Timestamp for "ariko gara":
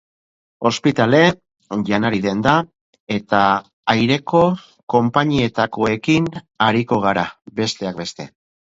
6.73-7.31